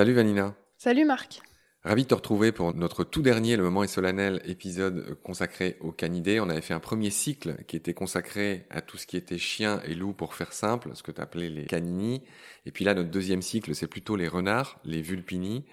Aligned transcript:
Salut 0.00 0.14
Vanina. 0.14 0.54
Salut 0.78 1.04
Marc. 1.04 1.42
Ravi 1.84 2.04
de 2.04 2.08
te 2.08 2.14
retrouver 2.14 2.52
pour 2.52 2.74
notre 2.74 3.04
tout 3.04 3.20
dernier, 3.20 3.58
le 3.58 3.64
moment 3.64 3.82
est 3.82 3.86
solennel, 3.86 4.40
épisode 4.46 5.18
consacré 5.22 5.76
aux 5.80 5.92
canidés. 5.92 6.40
On 6.40 6.48
avait 6.48 6.62
fait 6.62 6.72
un 6.72 6.80
premier 6.80 7.10
cycle 7.10 7.62
qui 7.66 7.76
était 7.76 7.92
consacré 7.92 8.64
à 8.70 8.80
tout 8.80 8.96
ce 8.96 9.06
qui 9.06 9.18
était 9.18 9.36
chien 9.36 9.82
et 9.84 9.94
loup 9.94 10.14
pour 10.14 10.34
faire 10.34 10.54
simple, 10.54 10.88
ce 10.94 11.02
que 11.02 11.12
tu 11.12 11.20
appelais 11.20 11.50
les 11.50 11.66
canini. 11.66 12.22
Et 12.64 12.70
puis 12.70 12.82
là, 12.82 12.94
notre 12.94 13.10
deuxième 13.10 13.42
cycle, 13.42 13.74
c'est 13.74 13.88
plutôt 13.88 14.16
les 14.16 14.26
renards, 14.26 14.80
les 14.86 15.02
vulpini. 15.02 15.66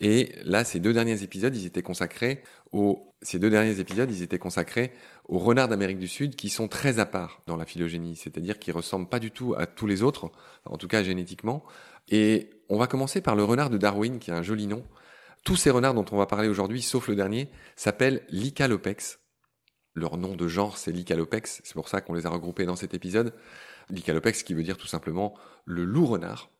Et 0.00 0.30
là, 0.44 0.62
ces 0.62 0.78
deux 0.78 0.92
derniers 0.92 1.24
épisodes, 1.24 1.56
ils 1.56 1.66
étaient 1.66 1.82
consacrés 1.82 2.44
aux, 2.70 3.12
ces 3.22 3.40
deux 3.40 3.50
derniers 3.50 3.80
épisodes, 3.80 4.08
ils 4.08 4.22
étaient 4.22 4.38
consacrés 4.38 4.92
aux 5.28 5.40
renards 5.40 5.66
d'Amérique 5.66 5.98
du 5.98 6.06
Sud 6.06 6.36
qui 6.36 6.48
sont 6.48 6.68
très 6.68 7.00
à 7.00 7.06
part 7.06 7.42
dans 7.48 7.56
la 7.56 7.64
phylogénie. 7.64 8.14
C'est-à-dire 8.14 8.60
qu'ils 8.60 8.74
ressemblent 8.74 9.08
pas 9.08 9.18
du 9.18 9.32
tout 9.32 9.56
à 9.58 9.66
tous 9.66 9.88
les 9.88 10.04
autres, 10.04 10.30
en 10.64 10.76
tout 10.76 10.86
cas 10.86 11.02
génétiquement. 11.02 11.64
Et 12.08 12.50
on 12.68 12.78
va 12.78 12.86
commencer 12.86 13.20
par 13.20 13.36
le 13.36 13.44
renard 13.44 13.70
de 13.70 13.78
Darwin, 13.78 14.18
qui 14.18 14.30
a 14.30 14.36
un 14.36 14.42
joli 14.42 14.66
nom. 14.66 14.84
Tous 15.44 15.56
ces 15.56 15.70
renards 15.70 15.94
dont 15.94 16.06
on 16.10 16.16
va 16.16 16.26
parler 16.26 16.48
aujourd'hui, 16.48 16.80
sauf 16.82 17.08
le 17.08 17.16
dernier, 17.16 17.50
s'appellent 17.76 18.24
Lycalopex. 18.30 19.18
Leur 19.94 20.16
nom 20.16 20.34
de 20.34 20.48
genre, 20.48 20.78
c'est 20.78 20.90
Lycalopex. 20.90 21.60
C'est 21.64 21.74
pour 21.74 21.88
ça 21.88 22.00
qu'on 22.00 22.14
les 22.14 22.26
a 22.26 22.30
regroupés 22.30 22.64
dans 22.64 22.76
cet 22.76 22.94
épisode. 22.94 23.34
Lycalopex, 23.90 24.42
qui 24.42 24.54
veut 24.54 24.62
dire 24.62 24.78
tout 24.78 24.86
simplement 24.86 25.34
le 25.66 25.84
loup 25.84 26.06
renard. 26.06 26.50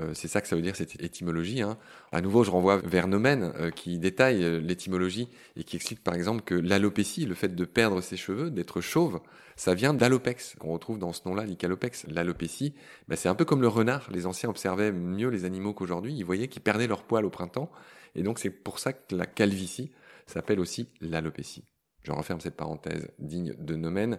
Euh, 0.00 0.12
c'est 0.14 0.28
ça 0.28 0.40
que 0.40 0.48
ça 0.48 0.56
veut 0.56 0.62
dire 0.62 0.76
cette 0.76 1.02
étymologie. 1.02 1.62
Hein. 1.62 1.78
À 2.12 2.20
nouveau, 2.20 2.44
je 2.44 2.50
renvoie 2.50 2.78
vers 2.78 3.08
Nomen 3.08 3.52
euh, 3.56 3.70
qui 3.70 3.98
détaille 3.98 4.44
euh, 4.44 4.60
l'étymologie 4.60 5.28
et 5.56 5.64
qui 5.64 5.76
explique 5.76 6.02
par 6.02 6.14
exemple 6.14 6.42
que 6.42 6.54
l'alopécie, 6.54 7.26
le 7.26 7.34
fait 7.34 7.54
de 7.54 7.64
perdre 7.64 8.00
ses 8.00 8.16
cheveux, 8.16 8.50
d'être 8.50 8.80
chauve, 8.80 9.20
ça 9.56 9.74
vient 9.74 9.92
d'alopex, 9.92 10.56
qu'on 10.58 10.72
retrouve 10.72 10.98
dans 10.98 11.12
ce 11.12 11.22
nom-là, 11.26 11.44
l'icalopex. 11.44 12.06
L'alopécie, 12.08 12.74
bah, 13.08 13.16
c'est 13.16 13.28
un 13.28 13.34
peu 13.34 13.44
comme 13.44 13.60
le 13.60 13.68
renard. 13.68 14.08
Les 14.10 14.26
anciens 14.26 14.48
observaient 14.48 14.92
mieux 14.92 15.28
les 15.28 15.44
animaux 15.44 15.74
qu'aujourd'hui. 15.74 16.14
Ils 16.14 16.24
voyaient 16.24 16.48
qu'ils 16.48 16.62
perdaient 16.62 16.86
leur 16.86 17.04
poil 17.04 17.24
au 17.24 17.30
printemps. 17.30 17.70
Et 18.14 18.22
donc 18.22 18.38
c'est 18.38 18.50
pour 18.50 18.78
ça 18.78 18.92
que 18.92 19.14
la 19.14 19.26
calvitie 19.26 19.90
s'appelle 20.26 20.60
aussi 20.60 20.88
l'alopécie. 21.00 21.64
Je 22.02 22.12
referme 22.12 22.40
cette 22.40 22.56
parenthèse 22.56 23.08
digne 23.18 23.54
de 23.58 23.76
Nomen. 23.76 24.18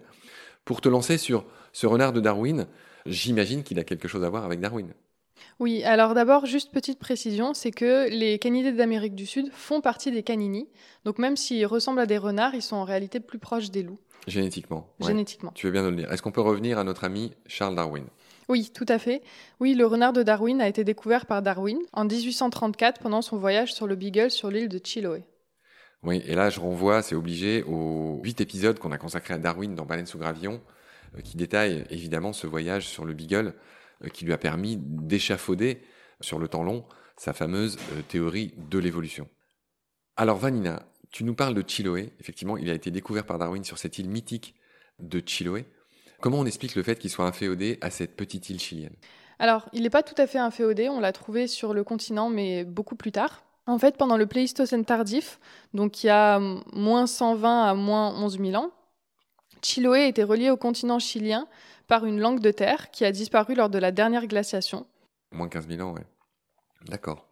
Pour 0.65 0.81
te 0.81 0.89
lancer 0.89 1.17
sur 1.17 1.45
ce 1.73 1.87
renard 1.87 2.13
de 2.13 2.19
Darwin, 2.19 2.67
j'imagine 3.07 3.63
qu'il 3.63 3.79
a 3.79 3.83
quelque 3.83 4.07
chose 4.07 4.23
à 4.23 4.29
voir 4.29 4.45
avec 4.45 4.59
Darwin. 4.59 4.93
Oui, 5.59 5.83
alors 5.83 6.13
d'abord, 6.13 6.45
juste 6.45 6.71
petite 6.71 6.99
précision, 6.99 7.53
c'est 7.53 7.71
que 7.71 8.09
les 8.09 8.39
canidés 8.39 8.71
d'Amérique 8.71 9.15
du 9.15 9.25
Sud 9.25 9.51
font 9.51 9.81
partie 9.81 10.11
des 10.11 10.23
canini. 10.23 10.67
Donc 11.05 11.19
même 11.19 11.37
s'ils 11.37 11.65
ressemblent 11.65 11.99
à 11.99 12.05
des 12.05 12.17
renards, 12.17 12.55
ils 12.55 12.61
sont 12.61 12.75
en 12.75 12.83
réalité 12.83 13.19
plus 13.19 13.39
proches 13.39 13.71
des 13.71 13.83
loups. 13.83 13.99
Génétiquement. 14.27 14.87
Génétiquement. 14.99 15.51
Tu 15.53 15.65
veux 15.65 15.71
bien 15.71 15.83
nous 15.83 15.89
le 15.89 15.95
dire. 15.95 16.11
Est-ce 16.11 16.21
qu'on 16.21 16.31
peut 16.31 16.41
revenir 16.41 16.77
à 16.77 16.83
notre 16.83 17.03
ami 17.03 17.31
Charles 17.47 17.75
Darwin? 17.75 18.05
Oui, 18.49 18.71
tout 18.73 18.85
à 18.87 18.99
fait. 18.99 19.21
Oui, 19.59 19.73
le 19.75 19.85
renard 19.85 20.13
de 20.13 20.23
Darwin 20.23 20.61
a 20.61 20.67
été 20.67 20.83
découvert 20.83 21.25
par 21.25 21.41
Darwin 21.41 21.79
en 21.93 22.05
1834 22.05 22.99
pendant 22.99 23.21
son 23.21 23.37
voyage 23.37 23.73
sur 23.73 23.87
le 23.87 23.95
Beagle 23.95 24.29
sur 24.29 24.51
l'île 24.51 24.67
de 24.67 24.79
Chiloé. 24.83 25.23
Oui, 26.03 26.21
et 26.25 26.33
là 26.33 26.49
je 26.49 26.59
renvoie, 26.59 27.01
c'est 27.01 27.15
obligé, 27.15 27.63
aux 27.63 28.19
huit 28.23 28.41
épisodes 28.41 28.77
qu'on 28.79 28.91
a 28.91 28.97
consacrés 28.97 29.35
à 29.35 29.37
Darwin 29.37 29.75
dans 29.75 29.85
Baleine 29.85 30.07
sous 30.07 30.17
Gravillon, 30.17 30.59
euh, 31.15 31.21
qui 31.21 31.37
détaillent 31.37 31.85
évidemment 31.91 32.33
ce 32.33 32.47
voyage 32.47 32.87
sur 32.87 33.05
le 33.05 33.13
Beagle 33.13 33.53
qui 34.09 34.25
lui 34.25 34.33
a 34.33 34.37
permis 34.37 34.77
d'échafauder 34.79 35.81
sur 36.21 36.39
le 36.39 36.47
temps 36.47 36.63
long 36.63 36.85
sa 37.17 37.33
fameuse 37.33 37.77
euh, 37.93 38.01
théorie 38.07 38.53
de 38.69 38.79
l'évolution. 38.79 39.27
Alors 40.17 40.37
Vanina, 40.37 40.87
tu 41.11 41.23
nous 41.23 41.35
parles 41.35 41.53
de 41.53 41.63
Chiloé. 41.67 42.13
Effectivement, 42.19 42.57
il 42.57 42.69
a 42.69 42.73
été 42.73 42.89
découvert 42.89 43.25
par 43.25 43.37
Darwin 43.37 43.63
sur 43.63 43.77
cette 43.77 43.99
île 43.99 44.09
mythique 44.09 44.55
de 44.99 45.21
Chiloé. 45.23 45.65
Comment 46.19 46.39
on 46.39 46.45
explique 46.45 46.75
le 46.75 46.83
fait 46.83 46.97
qu'il 46.97 47.09
soit 47.09 47.25
inféodé 47.25 47.77
à 47.81 47.89
cette 47.89 48.15
petite 48.15 48.49
île 48.49 48.59
chilienne? 48.59 48.95
Alors, 49.39 49.67
il 49.73 49.83
n'est 49.83 49.89
pas 49.89 50.03
tout 50.03 50.19
à 50.19 50.27
fait 50.27 50.37
inféodé, 50.37 50.87
on 50.87 50.99
l'a 50.99 51.11
trouvé 51.11 51.47
sur 51.47 51.73
le 51.73 51.83
continent, 51.83 52.29
mais 52.29 52.63
beaucoup 52.63 52.95
plus 52.95 53.11
tard. 53.11 53.43
En 53.65 53.79
fait, 53.79 53.97
pendant 53.97 54.17
le 54.17 54.27
Pléistocène 54.27 54.85
tardif, 54.85 55.39
donc 55.73 56.03
il 56.03 56.07
y 56.07 56.09
a 56.09 56.39
moins 56.73 57.07
120 57.07 57.63
à 57.63 57.73
moins 57.73 58.13
11 58.23 58.39
000 58.39 58.55
ans, 58.55 58.71
Chiloé 59.63 60.07
était 60.07 60.23
relié 60.23 60.49
au 60.49 60.57
continent 60.57 60.99
chilien 60.99 61.47
par 61.91 62.05
une 62.05 62.21
langue 62.21 62.39
de 62.39 62.51
terre 62.51 62.89
qui 62.89 63.03
a 63.03 63.11
disparu 63.11 63.53
lors 63.53 63.69
de 63.69 63.77
la 63.77 63.91
dernière 63.91 64.25
glaciation. 64.25 64.87
Moins 65.33 65.49
15 65.49 65.67
000 65.67 65.81
ans, 65.81 65.93
oui. 65.93 66.03
D'accord. 66.87 67.27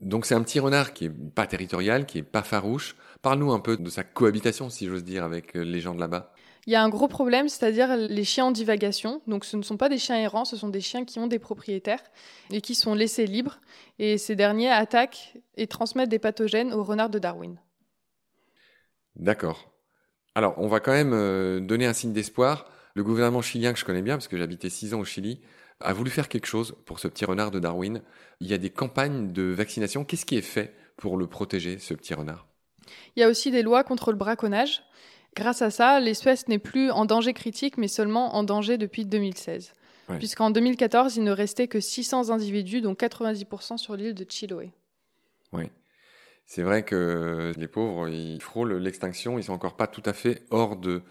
Donc 0.00 0.24
c'est 0.24 0.34
un 0.34 0.42
petit 0.42 0.60
renard 0.60 0.94
qui 0.94 1.04
est 1.04 1.10
pas 1.10 1.46
territorial, 1.46 2.06
qui 2.06 2.16
est 2.16 2.22
pas 2.22 2.42
farouche. 2.42 2.96
Parle-nous 3.20 3.52
un 3.52 3.60
peu 3.60 3.76
de 3.76 3.90
sa 3.90 4.02
cohabitation, 4.02 4.70
si 4.70 4.86
j'ose 4.86 5.04
dire, 5.04 5.24
avec 5.24 5.56
euh, 5.56 5.60
les 5.60 5.80
gens 5.80 5.94
de 5.94 6.00
là-bas. 6.00 6.32
Il 6.66 6.72
y 6.72 6.74
a 6.74 6.82
un 6.82 6.88
gros 6.88 7.06
problème, 7.06 7.50
c'est-à-dire 7.50 7.94
les 7.98 8.24
chiens 8.24 8.46
en 8.46 8.50
divagation. 8.50 9.20
Donc 9.26 9.44
ce 9.44 9.58
ne 9.58 9.62
sont 9.62 9.76
pas 9.76 9.90
des 9.90 9.98
chiens 9.98 10.16
errants, 10.16 10.46
ce 10.46 10.56
sont 10.56 10.70
des 10.70 10.80
chiens 10.80 11.04
qui 11.04 11.18
ont 11.18 11.26
des 11.26 11.38
propriétaires 11.38 12.02
et 12.50 12.62
qui 12.62 12.74
sont 12.74 12.94
laissés 12.94 13.26
libres. 13.26 13.60
Et 13.98 14.16
ces 14.16 14.36
derniers 14.36 14.70
attaquent 14.70 15.36
et 15.58 15.66
transmettent 15.66 16.08
des 16.08 16.18
pathogènes 16.18 16.72
aux 16.72 16.82
renards 16.82 17.10
de 17.10 17.18
Darwin. 17.18 17.60
D'accord. 19.16 19.70
Alors 20.34 20.54
on 20.56 20.66
va 20.66 20.80
quand 20.80 20.92
même 20.92 21.12
euh, 21.12 21.60
donner 21.60 21.84
un 21.84 21.92
signe 21.92 22.14
d'espoir. 22.14 22.70
Le 22.94 23.04
gouvernement 23.04 23.42
chilien 23.42 23.72
que 23.72 23.78
je 23.78 23.84
connais 23.84 24.02
bien, 24.02 24.14
parce 24.14 24.28
que 24.28 24.36
j'habitais 24.36 24.68
six 24.70 24.94
ans 24.94 25.00
au 25.00 25.04
Chili, 25.04 25.40
a 25.80 25.92
voulu 25.92 26.10
faire 26.10 26.28
quelque 26.28 26.46
chose 26.46 26.76
pour 26.84 26.98
ce 26.98 27.08
petit 27.08 27.24
renard 27.24 27.50
de 27.50 27.58
Darwin. 27.58 28.02
Il 28.40 28.46
y 28.48 28.54
a 28.54 28.58
des 28.58 28.70
campagnes 28.70 29.32
de 29.32 29.42
vaccination. 29.42 30.04
Qu'est-ce 30.04 30.26
qui 30.26 30.36
est 30.36 30.42
fait 30.42 30.74
pour 30.96 31.16
le 31.16 31.26
protéger, 31.26 31.78
ce 31.78 31.94
petit 31.94 32.14
renard? 32.14 32.46
Il 33.16 33.20
y 33.20 33.22
a 33.22 33.28
aussi 33.28 33.50
des 33.50 33.62
lois 33.62 33.84
contre 33.84 34.12
le 34.12 34.18
braconnage. 34.18 34.82
Grâce 35.34 35.62
à 35.62 35.70
ça, 35.70 35.98
l'espèce 36.00 36.48
n'est 36.48 36.58
plus 36.58 36.90
en 36.90 37.06
danger 37.06 37.32
critique, 37.32 37.78
mais 37.78 37.88
seulement 37.88 38.34
en 38.36 38.42
danger 38.42 38.76
depuis 38.76 39.04
2016. 39.04 39.72
Puisqu'en 40.18 40.50
2014, 40.50 41.16
il 41.16 41.24
ne 41.24 41.32
restait 41.32 41.68
que 41.68 41.80
600 41.80 42.28
individus, 42.28 42.82
dont 42.82 42.92
90% 42.92 43.78
sur 43.78 43.96
l'île 43.96 44.14
de 44.14 44.26
Chiloé. 44.28 44.70
Oui. 45.52 45.70
C'est 46.44 46.62
vrai 46.62 46.82
que 46.82 47.52
les 47.56 47.68
pauvres, 47.68 48.08
ils 48.08 48.42
frôlent 48.42 48.74
l'extinction, 48.74 49.38
ils 49.38 49.44
sont 49.44 49.54
encore 49.54 49.76
pas 49.76 49.86
tout 49.86 50.02
à 50.04 50.12
fait 50.12 50.42
hors 50.50 50.76
de, 50.76 51.02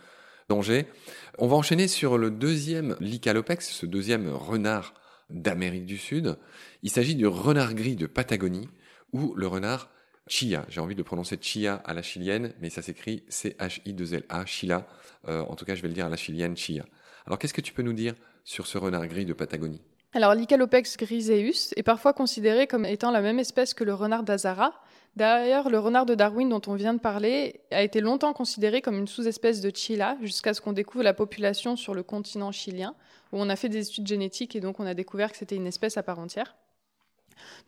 On 1.38 1.48
va 1.48 1.56
enchaîner 1.56 1.88
sur 1.88 2.18
le 2.18 2.30
deuxième 2.30 2.98
Lycalopex, 3.00 3.70
ce 3.70 3.86
deuxième 3.86 4.30
renard 4.30 4.94
d'Amérique 5.30 5.86
du 5.86 5.98
Sud. 5.98 6.38
Il 6.84 6.90
s'agit 6.90 7.16
du 7.16 7.26
renard 7.26 7.74
gris 7.74 7.96
de 7.96 8.06
Patagonie 8.06 8.68
ou 9.14 9.34
le 9.36 9.48
renard 9.48 9.90
Chia. 10.28 10.66
J'ai 10.68 10.82
envie 10.82 10.96
de 10.96 11.04
prononcer 11.04 11.38
Chia 11.40 11.76
à 11.86 11.94
la 11.94 12.02
chilienne, 12.02 12.54
mais 12.60 12.70
ça 12.70 12.82
s'écrit 12.82 13.24
C-H-I-2-L-A, 13.30 14.46
Chila. 14.46 14.88
Euh, 15.30 15.42
en 15.42 15.56
tout 15.56 15.64
cas, 15.64 15.76
je 15.76 15.82
vais 15.82 15.88
le 15.88 15.94
dire 15.94 16.06
à 16.06 16.10
la 16.10 16.18
chilienne 16.18 16.58
Chia. 16.58 16.86
Alors, 17.26 17.40
qu'est-ce 17.40 17.54
que 17.54 17.62
tu 17.62 17.74
peux 17.74 17.84
nous 17.84 17.94
dire 17.94 18.16
sur 18.44 18.68
ce 18.68 18.78
renard 18.78 19.08
gris 19.08 19.26
de 19.26 19.34
Patagonie? 19.34 19.82
Alors, 20.14 20.36
l'Icalopex 20.36 20.98
griseus 20.98 21.74
est 21.78 21.84
parfois 21.84 22.12
considéré 22.12 22.68
comme 22.68 22.86
étant 22.86 23.12
la 23.12 23.22
même 23.22 23.40
espèce 23.40 23.74
que 23.74 23.86
le 23.86 23.94
renard 23.94 24.24
d'Azara. 24.24 24.74
D'ailleurs, 25.18 25.70
le 25.70 25.78
renard 25.78 26.06
de 26.06 26.16
Darwin 26.16 26.48
dont 26.48 26.62
on 26.68 26.76
vient 26.76 26.94
de 26.94 27.00
parler 27.00 27.62
a 27.72 27.84
été 27.84 28.00
longtemps 28.00 28.32
considéré 28.32 28.82
comme 28.82 28.98
une 28.98 29.08
sous-espèce 29.08 29.60
de 29.60 29.70
Chila 29.70 30.18
jusqu'à 30.22 30.54
ce 30.54 30.62
qu'on 30.62 30.72
découvre 30.72 31.04
la 31.04 31.14
population 31.14 31.76
sur 31.76 31.94
le 31.94 32.02
continent 32.02 32.52
chilien, 32.52 32.96
où 33.34 33.38
on 33.38 33.50
a 33.50 33.58
fait 33.58 33.68
des 33.68 33.88
études 33.88 34.08
génétiques 34.08 34.56
et 34.56 34.62
donc 34.62 34.80
on 34.80 34.86
a 34.86 34.94
découvert 34.94 35.32
que 35.32 35.38
c'était 35.38 35.58
une 35.58 35.68
espèce 35.68 35.98
à 35.98 36.04
part 36.04 36.20
entière. 36.20 36.56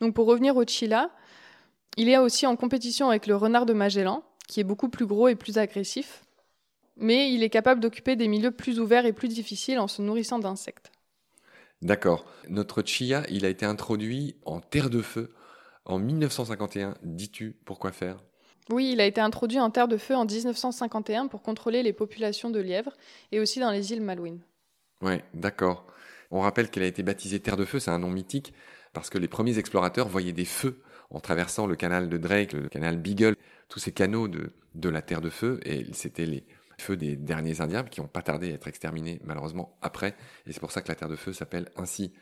Donc, 0.00 0.14
pour 0.14 0.26
revenir 0.26 0.56
au 0.56 0.64
Chila, 0.64 1.10
il 1.96 2.08
est 2.08 2.18
aussi 2.18 2.46
en 2.46 2.56
compétition 2.56 3.10
avec 3.10 3.26
le 3.26 3.36
renard 3.36 3.66
de 3.66 3.72
Magellan, 3.72 4.22
qui 4.48 4.60
est 4.60 4.64
beaucoup 4.64 4.88
plus 4.88 5.06
gros 5.06 5.28
et 5.28 5.34
plus 5.34 5.58
agressif, 5.58 6.24
mais 6.96 7.32
il 7.32 7.42
est 7.42 7.50
capable 7.50 7.80
d'occuper 7.80 8.16
des 8.16 8.28
milieux 8.28 8.52
plus 8.52 8.80
ouverts 8.80 9.06
et 9.06 9.12
plus 9.12 9.28
difficiles 9.28 9.78
en 9.78 9.88
se 9.88 10.00
nourrissant 10.00 10.38
d'insectes. 10.38 10.92
D'accord. 11.82 12.24
Notre 12.48 12.82
chia, 12.82 13.24
il 13.28 13.44
a 13.44 13.48
été 13.48 13.66
introduit 13.66 14.36
en 14.44 14.60
terre 14.60 14.90
de 14.90 15.02
feu 15.02 15.34
en 15.84 15.98
1951. 15.98 16.94
Dis-tu 17.02 17.56
pourquoi 17.64 17.92
faire? 17.92 18.22
Oui, 18.70 18.92
il 18.92 19.00
a 19.00 19.06
été 19.06 19.20
introduit 19.20 19.60
en 19.60 19.70
terre 19.70 19.88
de 19.88 19.96
feu 19.96 20.14
en 20.14 20.24
1951 20.24 21.26
pour 21.26 21.42
contrôler 21.42 21.82
les 21.82 21.92
populations 21.92 22.50
de 22.50 22.60
lièvres 22.60 22.92
et 23.30 23.40
aussi 23.40 23.60
dans 23.60 23.70
les 23.70 23.92
îles 23.92 24.00
Malouines. 24.00 24.40
Oui, 25.02 25.16
d'accord. 25.34 25.86
On 26.30 26.40
rappelle 26.40 26.70
qu'elle 26.70 26.84
a 26.84 26.86
été 26.86 27.02
baptisée 27.02 27.40
terre 27.40 27.58
de 27.58 27.66
feu, 27.66 27.78
c'est 27.78 27.90
un 27.90 27.98
nom 27.98 28.10
mythique, 28.10 28.54
parce 28.94 29.10
que 29.10 29.18
les 29.18 29.28
premiers 29.28 29.58
explorateurs 29.58 30.08
voyaient 30.08 30.32
des 30.32 30.46
feux 30.46 30.80
en 31.10 31.20
traversant 31.20 31.66
le 31.66 31.76
canal 31.76 32.08
de 32.08 32.16
Drake, 32.16 32.54
le 32.54 32.68
canal 32.68 32.96
Beagle, 32.96 33.36
tous 33.68 33.78
ces 33.78 33.92
canaux 33.92 34.28
de, 34.28 34.52
de 34.74 34.88
la 34.88 35.02
terre 35.02 35.20
de 35.20 35.30
feu, 35.30 35.60
et 35.64 35.86
c'était 35.92 36.24
les, 36.24 36.46
feu 36.82 36.96
des 36.96 37.16
derniers 37.16 37.60
Indiens 37.60 37.84
qui 37.84 38.00
n'ont 38.00 38.08
pas 38.08 38.22
tardé 38.22 38.50
à 38.50 38.54
être 38.54 38.68
exterminés 38.68 39.20
malheureusement 39.24 39.76
après. 39.82 40.14
Et 40.46 40.52
c'est 40.52 40.60
pour 40.60 40.72
ça 40.72 40.82
que 40.82 40.88
la 40.88 40.94
Terre 40.94 41.08
de 41.08 41.16
Feu 41.16 41.32
s'appelle 41.32 41.68
ainsi. 41.76 42.12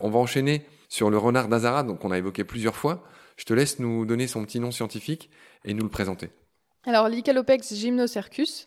On 0.00 0.10
va 0.10 0.18
enchaîner 0.18 0.64
sur 0.88 1.10
le 1.10 1.18
renard 1.18 1.48
d'Azara, 1.48 1.82
donc 1.82 2.04
on 2.04 2.10
a 2.10 2.18
évoqué 2.18 2.44
plusieurs 2.44 2.76
fois. 2.76 3.04
Je 3.36 3.44
te 3.44 3.54
laisse 3.54 3.78
nous 3.78 4.06
donner 4.06 4.26
son 4.26 4.44
petit 4.44 4.60
nom 4.60 4.70
scientifique 4.70 5.30
et 5.64 5.74
nous 5.74 5.82
le 5.82 5.90
présenter. 5.90 6.30
Alors 6.84 7.08
l'Icalopex 7.08 7.74
gymnocercus. 7.74 8.66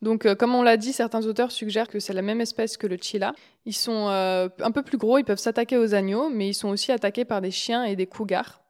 Donc, 0.00 0.26
euh, 0.26 0.34
comme 0.34 0.54
on 0.54 0.62
l'a 0.62 0.76
dit, 0.76 0.92
certains 0.92 1.26
auteurs 1.26 1.50
suggèrent 1.50 1.88
que 1.88 1.98
c'est 1.98 2.12
la 2.12 2.22
même 2.22 2.40
espèce 2.40 2.76
que 2.76 2.86
le 2.86 2.96
chila. 3.00 3.34
Ils 3.66 3.74
sont 3.74 4.08
euh, 4.08 4.48
un 4.60 4.70
peu 4.70 4.82
plus 4.82 4.96
gros, 4.96 5.18
ils 5.18 5.24
peuvent 5.24 5.40
s'attaquer 5.40 5.76
aux 5.76 5.94
agneaux, 5.94 6.30
mais 6.30 6.48
ils 6.48 6.54
sont 6.54 6.68
aussi 6.68 6.92
attaqués 6.92 7.24
par 7.24 7.40
des 7.40 7.50
chiens 7.50 7.84
et 7.84 7.96
des 7.96 8.06
cougars. 8.06 8.62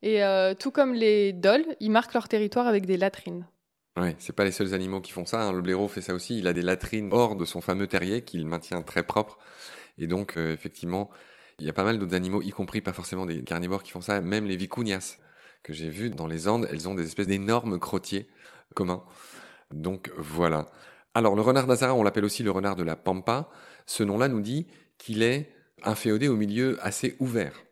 Et 0.00 0.24
euh, 0.24 0.54
tout 0.54 0.70
comme 0.70 0.94
les 0.94 1.32
dols, 1.32 1.64
ils 1.80 1.90
marquent 1.90 2.14
leur 2.14 2.26
territoire 2.26 2.66
avec 2.66 2.86
des 2.86 2.96
latrines. 2.96 3.46
Ouais, 3.98 4.16
c'est 4.18 4.34
pas 4.34 4.44
les 4.44 4.50
seuls 4.50 4.72
animaux 4.72 5.02
qui 5.02 5.12
font 5.12 5.26
ça. 5.26 5.42
Hein. 5.42 5.52
Le 5.52 5.60
blaireau 5.60 5.86
fait 5.86 6.00
ça 6.00 6.14
aussi. 6.14 6.38
Il 6.38 6.46
a 6.46 6.54
des 6.54 6.62
latrines 6.62 7.10
hors 7.12 7.36
de 7.36 7.44
son 7.44 7.60
fameux 7.60 7.86
terrier 7.86 8.22
qu'il 8.22 8.46
maintient 8.46 8.80
très 8.80 9.02
propre. 9.02 9.38
Et 9.98 10.06
donc, 10.06 10.38
effectivement, 10.38 11.10
Il 11.58 11.66
y 11.66 11.70
a 11.70 11.72
pas 11.72 11.84
mal 11.84 11.98
d'autres 11.98 12.14
animaux, 12.14 12.42
y 12.42 12.50
compris 12.50 12.80
pas 12.80 12.92
forcément 12.92 13.26
des 13.26 13.42
carnivores 13.42 13.82
qui 13.82 13.90
font 13.90 14.00
ça, 14.00 14.20
même 14.20 14.46
les 14.46 14.56
vicunias 14.56 15.18
que 15.62 15.72
j'ai 15.72 15.90
vues 15.90 16.10
dans 16.10 16.26
les 16.26 16.48
Andes, 16.48 16.66
elles 16.70 16.88
ont 16.88 16.94
des 16.94 17.04
espèces 17.04 17.28
d'énormes 17.28 17.78
crottiers 17.78 18.28
communs. 18.74 19.04
Donc 19.70 20.10
voilà. 20.16 20.66
Alors 21.14 21.36
le 21.36 21.42
renard 21.42 21.66
d'Azara, 21.66 21.94
on 21.94 22.02
l'appelle 22.02 22.24
aussi 22.24 22.42
le 22.42 22.50
renard 22.50 22.76
de 22.76 22.82
la 22.82 22.96
Pampa. 22.96 23.48
Ce 23.86 24.02
nom-là 24.02 24.28
nous 24.28 24.40
dit 24.40 24.66
qu'il 24.98 25.22
est 25.22 25.52
inféodé 25.84 26.28
au 26.28 26.36
milieu 26.36 26.78
assez 26.82 27.16
ouvert. 27.20 27.62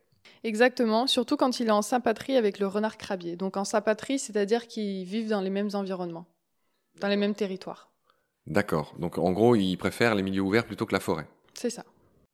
Exactement, 0.43 1.07
surtout 1.07 1.37
quand 1.37 1.61
il 1.61 1.69
est 1.69 1.73
en 1.73 1.83
sympatrie 1.83 2.37
avec 2.37 2.59
le 2.59 2.67
renard 2.67 2.97
crabier. 2.97 3.37
Donc 3.37 3.57
en 3.57 3.65
sympatrie, 3.65 4.19
c'est-à-dire 4.19 4.67
qu'ils 4.67 5.05
vivent 5.05 5.29
dans 5.29 5.41
les 5.41 5.51
mêmes 5.51 5.71
environnements, 5.75 6.27
dans 7.01 7.09
les 7.09 7.17
mêmes 7.17 7.35
territoires. 7.35 7.91
D'accord. 8.47 8.95
Donc 8.99 9.19
en 9.19 9.33
gros, 9.33 9.55
il 9.55 9.77
préfère 9.77 10.15
les 10.15 10.23
milieux 10.23 10.41
ouverts 10.41 10.67
plutôt 10.67 10.87
que 10.87 10.95
la 10.95 11.01
forêt. 11.01 11.29
C'est 11.55 11.71
ça. 11.71 11.85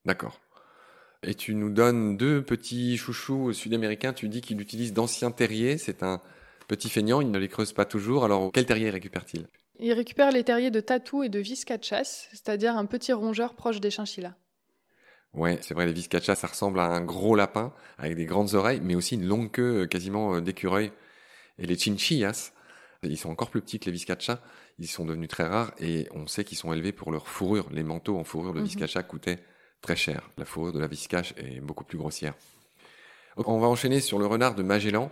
D'accord. 0.04 0.40
Et 1.22 1.34
tu 1.34 1.54
nous 1.54 1.70
donnes 1.70 2.16
deux 2.16 2.42
petits 2.42 2.96
chouchous 2.96 3.52
sud-américains. 3.52 4.12
Tu 4.12 4.28
dis 4.28 4.40
qu'il 4.40 4.60
utilise 4.60 4.92
d'anciens 4.92 5.30
terriers. 5.30 5.78
C'est 5.78 6.02
un 6.02 6.20
petit 6.68 6.88
feignant, 6.88 7.20
il 7.20 7.30
ne 7.30 7.38
les 7.38 7.48
creuse 7.48 7.72
pas 7.72 7.84
toujours. 7.84 8.24
Alors 8.24 8.50
quel 8.52 8.66
terrier 8.66 8.90
récupère-t-il? 8.90 9.46
Il 9.78 9.92
récupère 9.92 10.30
les 10.30 10.42
terriers 10.42 10.70
de 10.70 10.80
tatou 10.80 11.22
et 11.22 11.28
de 11.28 11.38
viscachas, 11.38 12.28
c'est-à-dire 12.32 12.76
un 12.76 12.86
petit 12.86 13.12
rongeur 13.12 13.54
proche 13.54 13.80
des 13.80 13.90
chinchillas. 13.90 14.34
Ouais, 15.34 15.58
c'est 15.60 15.74
vrai, 15.74 15.84
les 15.84 15.92
viscachas, 15.92 16.34
ça 16.34 16.46
ressemble 16.46 16.80
à 16.80 16.86
un 16.86 17.02
gros 17.02 17.36
lapin 17.36 17.74
avec 17.98 18.16
des 18.16 18.24
grandes 18.24 18.54
oreilles, 18.54 18.80
mais 18.82 18.94
aussi 18.94 19.16
une 19.16 19.26
longue 19.26 19.50
queue 19.50 19.82
euh, 19.82 19.86
quasiment 19.86 20.36
euh, 20.36 20.40
d'écureuil. 20.40 20.92
Et 21.58 21.66
les 21.66 21.76
chinchillas, 21.76 22.52
ils 23.02 23.18
sont 23.18 23.28
encore 23.28 23.50
plus 23.50 23.60
petits 23.60 23.78
que 23.78 23.86
les 23.86 23.92
viscachas. 23.92 24.40
Ils 24.78 24.88
sont 24.88 25.04
devenus 25.04 25.28
très 25.28 25.44
rares 25.44 25.72
et 25.78 26.08
on 26.12 26.26
sait 26.26 26.44
qu'ils 26.44 26.58
sont 26.58 26.72
élevés 26.72 26.92
pour 26.92 27.12
leur 27.12 27.28
fourrure. 27.28 27.68
Les 27.70 27.82
manteaux 27.82 28.16
en 28.18 28.24
fourrure 28.24 28.54
de 28.54 28.60
mmh. 28.60 29.02
coûtaient 29.08 29.38
très 29.80 29.96
cher. 29.96 30.30
La 30.36 30.44
fourrure 30.44 30.72
de 30.72 30.80
la 30.80 30.86
viscache 30.86 31.34
est 31.36 31.60
beaucoup 31.60 31.84
plus 31.84 31.98
grossière. 31.98 32.34
On 33.36 33.58
va 33.58 33.66
enchaîner 33.66 34.00
sur 34.00 34.18
le 34.18 34.26
renard 34.26 34.54
de 34.54 34.62
Magellan. 34.62 35.10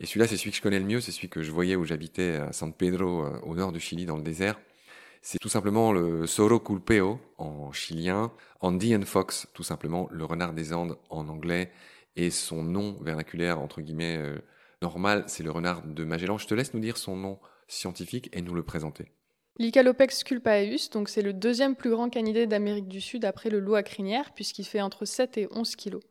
Et 0.00 0.06
celui-là, 0.06 0.26
c'est 0.26 0.38
celui 0.38 0.50
que 0.50 0.56
je 0.56 0.62
connais 0.62 0.78
le 0.78 0.86
mieux. 0.86 1.00
C'est 1.00 1.12
celui 1.12 1.28
que 1.28 1.42
je 1.42 1.50
voyais 1.50 1.76
où 1.76 1.84
j'habitais 1.84 2.36
à 2.36 2.52
San 2.52 2.72
Pedro, 2.72 3.24
euh, 3.24 3.38
au 3.42 3.54
nord 3.54 3.70
du 3.70 3.80
Chili, 3.80 4.06
dans 4.06 4.16
le 4.16 4.22
désert. 4.22 4.58
C'est 5.22 5.38
tout 5.38 5.50
simplement 5.50 5.92
le 5.92 6.26
Soro 6.26 6.58
Culpeo 6.58 7.20
en 7.36 7.72
chilien, 7.72 8.32
Andean 8.60 9.02
Fox, 9.04 9.46
tout 9.52 9.62
simplement 9.62 10.08
le 10.10 10.24
renard 10.24 10.54
des 10.54 10.72
Andes 10.72 10.96
en 11.10 11.28
anglais, 11.28 11.70
et 12.16 12.30
son 12.30 12.62
nom 12.62 12.96
vernaculaire, 13.02 13.60
entre 13.60 13.82
guillemets, 13.82 14.16
euh, 14.16 14.38
normal, 14.80 15.24
c'est 15.26 15.42
le 15.42 15.50
renard 15.50 15.82
de 15.86 16.04
Magellan. 16.04 16.38
Je 16.38 16.46
te 16.46 16.54
laisse 16.54 16.72
nous 16.72 16.80
dire 16.80 16.96
son 16.96 17.16
nom 17.16 17.38
scientifique 17.68 18.30
et 18.32 18.40
nous 18.40 18.54
le 18.54 18.62
présenter. 18.62 19.12
L'Icalopex 19.58 20.24
culpaeus, 20.24 20.90
donc 20.90 21.08
c'est 21.08 21.22
le 21.22 21.32
deuxième 21.32 21.76
plus 21.76 21.90
grand 21.90 22.08
canidé 22.08 22.46
d'Amérique 22.46 22.88
du 22.88 23.00
Sud 23.00 23.24
après 23.24 23.50
le 23.50 23.60
loup 23.60 23.74
à 23.74 23.82
crinière, 23.82 24.32
puisqu'il 24.32 24.64
fait 24.64 24.80
entre 24.80 25.04
7 25.04 25.36
et 25.38 25.48
11 25.50 25.76
kilos. 25.76 26.02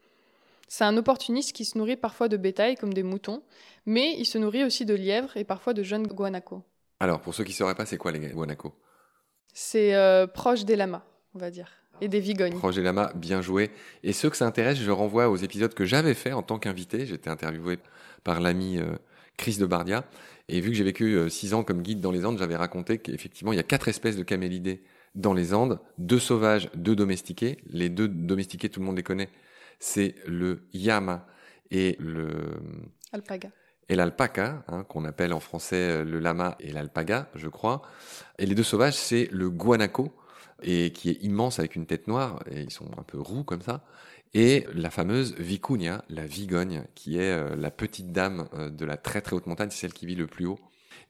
C'est 0.68 0.83
un 0.83 0.95
opportuniste 0.97 1.53
qui 1.53 1.65
se 1.65 1.77
nourrit 1.77 1.97
parfois 1.97 2.27
de 2.27 2.38
bétail 2.38 2.75
comme 2.75 2.94
des 2.94 3.01
moutons, 3.01 3.41
mais 3.88 4.15
il 4.19 4.25
se 4.25 4.38
nourrit 4.38 4.63
aussi 4.63 4.86
de 4.86 4.94
lièvres 4.94 5.36
et 5.36 5.44
parfois 5.44 5.74
de 5.74 5.81
jeunes 5.81 6.06
guanacos. 6.06 6.62
Alors, 7.00 7.21
pour 7.21 7.33
ceux 7.33 7.44
qui 7.44 7.51
ne 7.51 7.56
sauraient 7.56 7.75
pas, 7.75 7.88
c'est 7.88 7.97
quoi 7.97 8.12
les 8.12 8.19
guanacos? 8.19 8.75
C'est 9.51 9.95
euh, 9.95 10.27
proche 10.27 10.65
des 10.65 10.75
lamas, 10.75 11.03
on 11.33 11.39
va 11.39 11.50
dire, 11.50 11.71
et 12.01 12.07
des 12.07 12.19
vigognes. 12.19 12.53
Proche 12.53 12.75
des 12.75 12.83
lamas, 12.83 13.12
bien 13.15 13.42
joué. 13.42 13.71
Et 14.03 14.13
ceux 14.13 14.30
que 14.30 14.38
ça 14.38 14.45
intéresse, 14.45 14.77
je 14.77 14.92
renvoie 14.92 15.30
aux 15.30 15.38
épisodes 15.38 15.74
que 15.74 15.85
j'avais 15.85 16.13
fait 16.13 16.33
en 16.33 16.44
tant 16.44 16.59
qu'invité. 16.59 17.07
J'étais 17.07 17.31
interviewé 17.31 17.80
par 18.24 18.39
l'ami 18.39 18.77
euh, 18.77 18.95
Chris 19.39 19.57
de 19.57 19.65
Bardia. 19.65 20.03
Et 20.50 20.62
vu 20.62 20.69
que 20.69 20.75
j'ai 20.75 20.83
vécu 20.83 21.15
euh, 21.15 21.30
six 21.30 21.53
ans 21.53 21.63
comme 21.63 21.81
guide 21.81 22.01
dans 22.01 22.12
les 22.12 22.25
Andes, 22.25 22.38
j'avais 22.38 22.56
raconté 22.56 22.97
qu'effectivement, 23.00 23.53
il 23.53 23.56
y 23.56 23.59
a 23.59 23.63
quatre 23.63 23.88
espèces 23.88 24.18
de 24.18 24.24
camélidés 24.24 24.83
dans 25.15 25.33
les 25.33 25.53
Andes, 25.53 25.80
deux 25.97 26.19
sauvages, 26.19 26.69
deux 26.75 26.95
domestiqués. 26.95 27.57
Les 27.69 27.89
deux 27.89 28.07
domestiqués, 28.07 28.69
tout 28.69 28.80
le 28.81 28.86
monde 28.86 28.97
les 28.97 29.03
connaît. 29.03 29.30
C'est 29.80 30.15
le 30.27 30.68
yama 30.74 31.25
et 31.71 31.95
le 32.00 32.30
alpaga 33.13 33.50
et 33.89 33.95
l'alpaca, 33.95 34.63
hein, 34.68 34.83
qu'on 34.83 35.03
appelle 35.03 35.33
en 35.33 35.39
français 35.39 35.75
euh, 35.75 36.03
le 36.03 36.19
lama 36.19 36.56
et 36.59 36.71
l'alpaga, 36.71 37.27
je 37.33 37.47
crois. 37.47 37.81
Et 38.38 38.45
les 38.45 38.53
deux 38.53 38.63
sauvages, 38.63 38.94
c'est 38.94 39.27
le 39.31 39.50
guanaco, 39.50 40.15
et 40.62 40.92
qui 40.92 41.09
est 41.09 41.24
immense 41.24 41.57
avec 41.59 41.75
une 41.75 41.88
tête 41.88 42.07
noire, 42.07 42.44
et 42.51 42.62
ils 42.62 42.71
sont 42.71 42.89
un 42.97 43.03
peu 43.03 43.19
roux 43.19 43.44
comme 43.44 43.62
ça, 43.62 43.83
et 44.34 44.66
la 44.74 44.90
fameuse 44.90 45.36
vicuña, 45.38 46.04
la 46.10 46.26
vigogne, 46.26 46.84
qui 46.96 47.18
est 47.18 47.31
euh, 47.31 47.56
la 47.56 47.72
petite 47.72 48.12
dame 48.12 48.48
euh, 48.54 48.70
de 48.70 48.86
la 48.86 48.98
très 48.98 49.22
très 49.22 49.36
haute 49.36 49.48
montagne, 49.48 49.70
c'est 49.72 49.81
celle 49.81 49.94
qui 49.94 50.06
vit 50.06 50.16
le 50.16 50.28
plus 50.28 50.46
haut, 50.46 50.60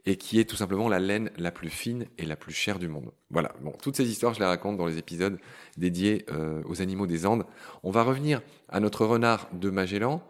et 0.05 0.15
qui 0.15 0.39
est 0.39 0.45
tout 0.45 0.55
simplement 0.55 0.87
la 0.87 0.99
laine 0.99 1.31
la 1.37 1.51
plus 1.51 1.69
fine 1.69 2.05
et 2.17 2.25
la 2.25 2.35
plus 2.35 2.53
chère 2.53 2.79
du 2.79 2.87
monde. 2.87 3.11
Voilà, 3.29 3.53
bon, 3.61 3.73
toutes 3.81 3.97
ces 3.97 4.09
histoires, 4.09 4.33
je 4.33 4.39
les 4.39 4.45
raconte 4.45 4.77
dans 4.77 4.85
les 4.85 4.97
épisodes 4.97 5.37
dédiés 5.77 6.25
aux 6.65 6.81
animaux 6.81 7.05
des 7.05 7.25
Andes. 7.25 7.45
On 7.83 7.91
va 7.91 8.03
revenir 8.03 8.41
à 8.69 8.79
notre 8.79 9.05
renard 9.05 9.49
de 9.51 9.69
Magellan. 9.69 10.23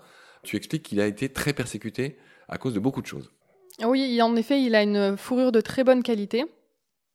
Tu 0.44 0.58
expliques 0.58 0.84
qu'il 0.84 1.00
a 1.00 1.06
été 1.06 1.30
très 1.30 1.54
persécuté 1.54 2.18
à 2.48 2.58
cause 2.58 2.74
de 2.74 2.80
beaucoup 2.80 3.02
de 3.02 3.08
choses. 3.08 3.32
Oui, 3.86 4.22
en 4.22 4.36
effet, 4.36 4.62
il 4.62 4.76
a 4.76 4.84
une 4.84 5.16
fourrure 5.16 5.52
de 5.52 5.62
très 5.62 5.84
bonne 5.84 6.04
qualité. 6.04 6.46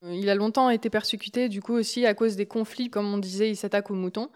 Euh, 0.05 0.15
il 0.15 0.29
a 0.31 0.35
longtemps 0.35 0.71
été 0.71 0.91
persécuté, 0.91 1.49
du 1.49 1.61
coup 1.61 1.75
aussi 1.75 2.07
à 2.07 2.15
cause 2.15 2.37
des 2.37 2.47
conflits, 2.47 2.91
comme 2.91 3.13
on 3.13 3.19
disait, 3.19 3.51
il 3.51 3.57
s'attaque 3.57 3.91
aux 3.91 3.95
moutons. 3.95 4.31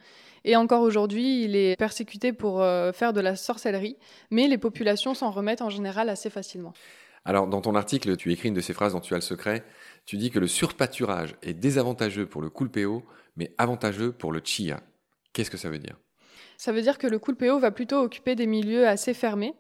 Et 0.49 0.57
encore 0.57 0.81
aujourd'hui, 0.81 1.45
il 1.45 1.57
est 1.57 1.77
persécuté 1.77 2.33
pour 2.33 2.63
euh, 2.63 2.91
faire 2.91 3.13
de 3.13 3.21
la 3.21 3.37
sorcellerie, 3.37 3.99
mais 4.31 4.49
les 4.49 4.57
populations 4.57 5.13
s'en 5.13 5.31
remettent 5.31 5.61
en 5.61 5.69
général 5.69 6.09
assez 6.09 6.31
facilement. 6.31 6.73
Alors, 7.27 7.49
dans 7.49 7.61
ton 7.61 7.75
article, 7.75 8.17
tu 8.17 8.33
écris 8.33 8.49
une 8.49 8.55
de 8.55 8.63
ces 8.63 8.73
phrases 8.73 8.95
dont 8.95 9.01
tu 9.01 9.13
as 9.13 9.19
le 9.19 9.23
secret. 9.23 9.63
Tu 10.07 10.17
dis 10.17 10.31
que 10.31 10.39
le 10.39 10.47
surpâturage 10.47 11.37
est 11.43 11.53
désavantageux 11.53 12.25
pour 12.25 12.41
le 12.41 12.49
culpeo, 12.49 13.03
mais 13.37 13.53
avantageux 13.59 14.11
pour 14.11 14.33
le 14.33 14.41
chia. 14.43 14.81
Qu'est-ce 15.35 15.51
que 15.51 15.59
ça 15.59 15.69
veut 15.69 15.79
dire? 15.79 15.99
Ça 16.57 16.73
veut 16.73 16.81
dire 16.81 16.97
que 16.97 17.07
le 17.07 17.19
culpeo 17.19 17.59
va 17.59 17.71
plutôt 17.71 17.99
occuper 17.99 18.35
des 18.35 18.47
milieux 18.47 18.89
assez 18.89 19.13
fermés, 19.13 19.53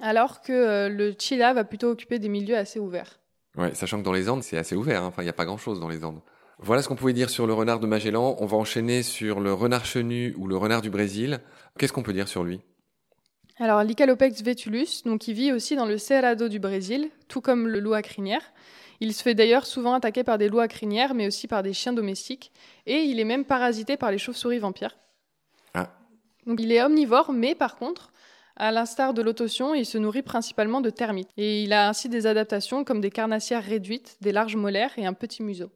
alors 0.00 0.40
que 0.40 0.54
euh, 0.54 0.88
le 0.88 1.14
Chila 1.18 1.52
va 1.52 1.64
plutôt 1.64 1.90
occuper 1.90 2.18
des 2.18 2.30
milieux 2.30 2.56
assez 2.56 2.78
ouverts. 2.78 3.20
Ouais, 3.58 3.74
sachant 3.74 3.98
que 3.98 4.04
dans 4.04 4.14
les 4.14 4.30
Andes, 4.30 4.42
c'est 4.42 4.56
assez 4.56 4.74
ouvert, 4.74 5.02
hein. 5.02 5.08
enfin, 5.08 5.20
il 5.20 5.26
n'y 5.26 5.30
a 5.30 5.34
pas 5.34 5.44
grand-chose 5.44 5.80
dans 5.80 5.88
les 5.88 6.02
Andes. 6.02 6.22
Voilà 6.60 6.82
ce 6.82 6.88
qu'on 6.88 6.96
pouvait 6.96 7.12
dire 7.12 7.30
sur 7.30 7.46
le 7.46 7.52
renard 7.52 7.78
de 7.78 7.86
Magellan. 7.86 8.36
On 8.40 8.46
va 8.46 8.56
enchaîner 8.56 9.04
sur 9.04 9.38
le 9.38 9.52
renard 9.52 9.84
chenu 9.84 10.34
ou 10.36 10.48
le 10.48 10.56
renard 10.56 10.82
du 10.82 10.90
Brésil. 10.90 11.40
Qu'est-ce 11.78 11.92
qu'on 11.92 12.02
peut 12.02 12.12
dire 12.12 12.26
sur 12.26 12.42
lui? 12.42 12.60
Alors, 13.60 13.82
l'Icalopex 13.82 14.42
vetulus, 14.42 15.02
donc 15.04 15.28
il 15.28 15.34
vit 15.34 15.52
aussi 15.52 15.76
dans 15.76 15.86
le 15.86 15.98
Cerrado 15.98 16.48
du 16.48 16.58
Brésil, 16.58 17.10
tout 17.28 17.40
comme 17.40 17.68
le 17.68 17.80
loup 17.80 17.94
à 17.94 18.02
crinière. 18.02 18.42
Il 19.00 19.14
se 19.14 19.22
fait 19.22 19.34
d'ailleurs 19.34 19.66
souvent 19.66 19.94
attaquer 19.94 20.24
par 20.24 20.38
des 20.38 20.48
loups 20.48 20.58
à 20.58 20.68
crinière, 20.68 21.14
mais 21.14 21.26
aussi 21.28 21.46
par 21.46 21.62
des 21.62 21.72
chiens 21.72 21.92
domestiques, 21.92 22.52
et 22.86 23.02
il 23.02 23.20
est 23.20 23.24
même 23.24 23.44
parasité 23.44 23.96
par 23.96 24.10
les 24.10 24.18
chauves-souris 24.18 24.58
vampires. 24.58 24.96
Ah. 25.74 25.92
Donc 26.46 26.60
il 26.60 26.72
est 26.72 26.82
omnivore, 26.82 27.32
mais 27.32 27.54
par 27.54 27.76
contre, 27.76 28.12
à 28.56 28.72
l'instar 28.72 29.14
de 29.14 29.22
l'autotion, 29.22 29.74
il 29.74 29.86
se 29.86 29.98
nourrit 29.98 30.22
principalement 30.22 30.80
de 30.80 30.90
termites. 30.90 31.30
Et 31.36 31.62
il 31.62 31.72
a 31.72 31.88
ainsi 31.88 32.08
des 32.08 32.26
adaptations 32.26 32.82
comme 32.82 33.00
des 33.00 33.10
carnassières 33.10 33.62
réduites, 33.62 34.16
des 34.20 34.32
larges 34.32 34.56
molaires 34.56 34.92
et 34.96 35.06
un 35.06 35.12
petit 35.14 35.44
museau. 35.44 35.70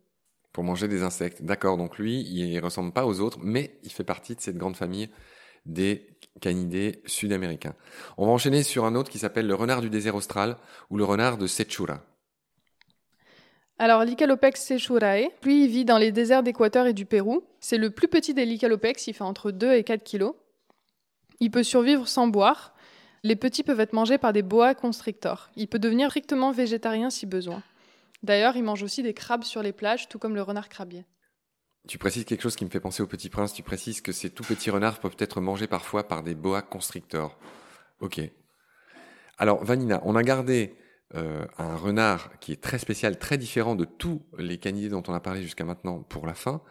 Pour 0.53 0.65
manger 0.65 0.89
des 0.89 1.03
insectes. 1.03 1.43
D'accord, 1.43 1.77
donc 1.77 1.99
lui, 1.99 2.21
il 2.23 2.55
ne 2.55 2.61
ressemble 2.61 2.93
pas 2.93 3.07
aux 3.07 3.21
autres, 3.21 3.39
mais 3.41 3.79
il 3.83 3.91
fait 3.91 4.05
partie 4.05 4.35
de 4.35 4.41
cette 4.41 4.59
grande 4.59 4.77
famille 4.77 5.09
des 5.65 6.07
canidés 6.41 7.01
sud-américains. 7.07 7.75
On 8.19 8.27
va 8.27 8.33
enchaîner 8.33 8.63
sur 8.63 8.85
un 8.85 8.95
autre 8.95 9.11
qui 9.11 9.19
s'appelle 9.19 9.47
le 9.47 9.55
renard 9.55 9.81
du 9.81 9.91
désert 9.91 10.15
austral 10.15 10.57
ou 10.91 10.97
le 10.97 11.05
renard 11.05 11.39
de 11.39 11.47
Sechura. 11.47 12.01
Alors, 13.79 14.05
l'Icalopex 14.05 14.63
sechurae, 14.63 15.31
lui, 15.43 15.65
il 15.65 15.69
vit 15.69 15.85
dans 15.85 15.99
les 15.99 16.13
déserts 16.13 16.43
d'Équateur 16.43 16.87
et 16.87 16.93
du 16.93 17.05
Pérou. 17.05 17.43
C'est 17.59 17.79
le 17.79 17.91
plus 17.91 18.07
petit 18.07 18.35
des 18.35 18.45
Licalopex, 18.45 19.09
il 19.09 19.15
fait 19.15 19.25
entre 19.25 19.51
2 19.51 19.73
et 19.73 19.83
4 19.83 20.05
kilos. 20.05 20.35
Il 21.41 21.51
peut 21.51 21.65
survivre 21.65 22.07
sans 22.07 22.29
boire. 22.29 22.75
Les 23.25 23.35
petits 23.35 23.65
peuvent 23.65 23.81
être 23.81 23.93
mangés 23.93 24.19
par 24.19 24.33
des 24.33 24.43
boa 24.43 24.75
constrictors. 24.75 25.51
Il 25.57 25.67
peut 25.67 25.81
devenir 25.81 26.11
strictement 26.11 26.53
végétarien 26.53 27.11
si 27.11 27.27
besoin. 27.27 27.63
D'ailleurs, 28.23 28.57
il 28.57 28.63
mange 28.63 28.83
aussi 28.83 29.03
des 29.03 29.15
crabes 29.15 29.45
sur 29.45 29.63
les 29.63 29.73
plages, 29.73 30.09
tout 30.09 30.19
comme 30.19 30.35
le 30.35 30.43
renard 30.43 30.69
crabier. 30.69 31.05
Tu 31.89 31.99
précises 31.99 32.25
quelque 32.25 32.43
chose 32.43 32.55
qui 32.55 32.65
me 32.65 32.71
fait 32.71 32.81
penser 32.81 33.03
au 33.03 33.07
petit 33.07 33.29
prince. 33.29 33.53
Tu 33.53 33.63
précises 33.63 34.01
que 34.01 34.13
ces 34.13 34.31
tout 34.31 34.45
petits 34.45 34.71
renards 34.71 35.01
peuvent 35.01 35.17
être 35.19 35.41
mangés 35.41 35.67
parfois 35.67 36.07
par 36.07 36.23
des 36.23 36.35
boa 36.35 36.63
constrictors. 36.63 37.39
Ok. 37.99 38.21
Alors, 39.39 39.65
Vanina, 39.65 40.01
on 40.05 40.15
a 40.15 40.23
gardé 40.23 40.77
euh, 41.15 41.45
un 41.59 41.77
renard 41.77 42.39
qui 42.39 42.53
est 42.53 42.63
très 42.63 42.79
spécial, 42.79 43.19
très 43.19 43.37
différent 43.37 43.75
de 43.75 43.85
tous 43.85 44.23
les 44.39 44.59
canidés 44.59 44.91
dont 44.91 45.03
on 45.09 45.15
a 45.15 45.21
parlé 45.21 45.43
jusqu'à 45.43 45.65
maintenant 45.65 46.03
pour 46.03 46.27
la 46.27 46.35
fin. 46.35 46.63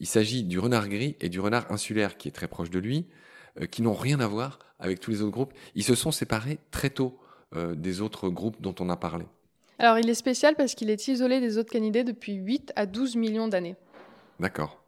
Il 0.00 0.06
s'agit 0.06 0.42
du 0.42 0.58
renard 0.58 0.88
gris 0.88 1.16
et 1.20 1.28
du 1.28 1.38
renard 1.38 1.70
insulaire 1.70 2.16
qui 2.16 2.26
est 2.26 2.32
très 2.32 2.48
proche 2.48 2.70
de 2.70 2.80
lui. 2.80 3.06
Euh, 3.60 3.66
qui 3.66 3.82
n'ont 3.82 3.94
rien 3.94 4.20
à 4.20 4.26
voir 4.26 4.58
avec 4.78 5.00
tous 5.00 5.10
les 5.10 5.22
autres 5.22 5.32
groupes. 5.32 5.54
Ils 5.74 5.84
se 5.84 5.94
sont 5.94 6.12
séparés 6.12 6.58
très 6.70 6.90
tôt 6.90 7.18
euh, 7.54 7.74
des 7.74 8.00
autres 8.00 8.28
groupes 8.28 8.60
dont 8.60 8.74
on 8.80 8.90
a 8.90 8.96
parlé. 8.96 9.24
Alors 9.78 9.98
il 9.98 10.08
est 10.08 10.14
spécial 10.14 10.54
parce 10.56 10.74
qu'il 10.74 10.90
est 10.90 11.08
isolé 11.08 11.40
des 11.40 11.58
autres 11.58 11.70
canidés 11.70 12.04
depuis 12.04 12.34
8 12.34 12.72
à 12.76 12.86
12 12.86 13.16
millions 13.16 13.48
d'années. 13.48 13.76
D'accord. 14.40 14.82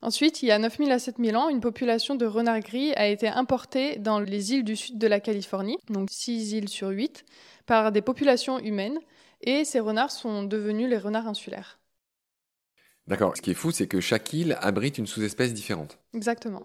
Ensuite, 0.00 0.42
il 0.42 0.46
y 0.46 0.52
a 0.52 0.58
9000 0.58 0.92
à 0.92 1.00
7000 1.00 1.36
ans, 1.36 1.48
une 1.48 1.60
population 1.60 2.14
de 2.14 2.24
renards 2.24 2.60
gris 2.60 2.92
a 2.94 3.08
été 3.08 3.26
importée 3.26 3.96
dans 3.96 4.20
les 4.20 4.52
îles 4.52 4.62
du 4.62 4.76
sud 4.76 4.96
de 4.96 5.06
la 5.08 5.18
Californie, 5.18 5.78
donc 5.88 6.10
6 6.10 6.52
îles 6.52 6.68
sur 6.68 6.88
8, 6.88 7.24
par 7.66 7.90
des 7.90 8.00
populations 8.00 8.60
humaines, 8.60 8.98
et 9.40 9.64
ces 9.64 9.80
renards 9.80 10.12
sont 10.12 10.44
devenus 10.44 10.88
les 10.88 10.98
renards 10.98 11.26
insulaires. 11.26 11.80
D'accord. 13.08 13.36
Ce 13.36 13.42
qui 13.42 13.50
est 13.50 13.54
fou, 13.54 13.72
c'est 13.72 13.88
que 13.88 14.00
chaque 14.00 14.32
île 14.32 14.56
abrite 14.60 14.98
une 14.98 15.06
sous-espèce 15.06 15.52
différente. 15.52 15.98
Exactement. 16.14 16.64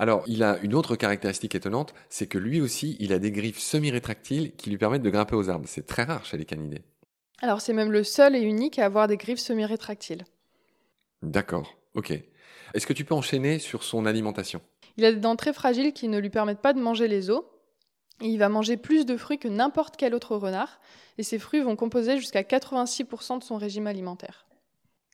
Alors, 0.00 0.22
il 0.26 0.42
a 0.42 0.58
une 0.62 0.74
autre 0.74 0.96
caractéristique 0.96 1.54
étonnante, 1.54 1.92
c'est 2.08 2.26
que 2.26 2.38
lui 2.38 2.62
aussi, 2.62 2.96
il 3.00 3.12
a 3.12 3.18
des 3.18 3.30
griffes 3.30 3.58
semi-rétractiles 3.58 4.56
qui 4.56 4.70
lui 4.70 4.78
permettent 4.78 5.02
de 5.02 5.10
grimper 5.10 5.36
aux 5.36 5.50
arbres. 5.50 5.66
C'est 5.68 5.86
très 5.86 6.04
rare 6.04 6.24
chez 6.24 6.38
les 6.38 6.46
canidés. 6.46 6.80
Alors, 7.42 7.60
c'est 7.60 7.74
même 7.74 7.92
le 7.92 8.02
seul 8.02 8.34
et 8.34 8.40
unique 8.40 8.78
à 8.78 8.86
avoir 8.86 9.08
des 9.08 9.18
griffes 9.18 9.40
semi-rétractiles. 9.40 10.24
D'accord, 11.20 11.76
ok. 11.94 12.12
Est-ce 12.72 12.86
que 12.86 12.94
tu 12.94 13.04
peux 13.04 13.14
enchaîner 13.14 13.58
sur 13.58 13.82
son 13.82 14.06
alimentation? 14.06 14.62
Il 14.96 15.04
a 15.04 15.12
des 15.12 15.20
dents 15.20 15.36
très 15.36 15.52
fragiles 15.52 15.92
qui 15.92 16.08
ne 16.08 16.16
lui 16.16 16.30
permettent 16.30 16.62
pas 16.62 16.72
de 16.72 16.80
manger 16.80 17.06
les 17.06 17.28
os. 17.28 17.42
Et 18.22 18.28
il 18.28 18.38
va 18.38 18.48
manger 18.48 18.78
plus 18.78 19.04
de 19.04 19.18
fruits 19.18 19.38
que 19.38 19.48
n'importe 19.48 19.98
quel 19.98 20.14
autre 20.14 20.34
renard. 20.34 20.80
Et 21.18 21.22
ces 21.22 21.38
fruits 21.38 21.60
vont 21.60 21.76
composer 21.76 22.16
jusqu'à 22.16 22.40
86% 22.40 23.40
de 23.40 23.44
son 23.44 23.58
régime 23.58 23.86
alimentaire. 23.86 24.46